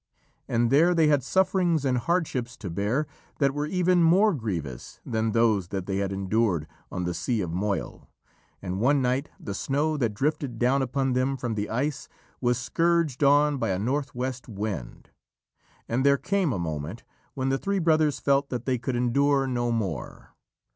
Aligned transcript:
And 0.47 0.71
there 0.71 0.95
they 0.95 1.09
had 1.09 1.21
sufferings 1.21 1.85
and 1.85 1.99
hardships 1.99 2.57
to 2.57 2.71
bear 2.71 3.05
that 3.37 3.53
were 3.53 3.67
even 3.67 4.01
more 4.01 4.33
grievous 4.33 4.99
than 5.05 5.31
those 5.31 5.67
that 5.67 5.85
they 5.85 5.97
had 5.97 6.11
endured 6.11 6.65
on 6.91 7.03
the 7.03 7.13
Sea 7.13 7.39
of 7.41 7.51
Moyle, 7.53 8.09
and 8.63 8.79
one 8.81 9.03
night 9.03 9.29
the 9.39 9.53
snow 9.53 9.97
that 9.97 10.15
drifted 10.15 10.57
down 10.57 10.81
upon 10.81 11.13
them 11.13 11.37
from 11.37 11.53
the 11.53 11.69
ice 11.69 12.09
was 12.41 12.57
scourged 12.57 13.23
on 13.23 13.59
by 13.59 13.69
a 13.69 13.77
north 13.77 14.15
west 14.15 14.49
wind, 14.49 15.11
and 15.87 16.03
there 16.03 16.17
came 16.17 16.51
a 16.51 16.57
moment 16.57 17.03
when 17.35 17.49
the 17.49 17.59
three 17.59 17.77
brothers 17.77 18.17
felt 18.19 18.49
that 18.49 18.65
they 18.65 18.79
could 18.79 18.95
endure 18.95 19.45
no 19.45 19.71
more. 19.71 20.31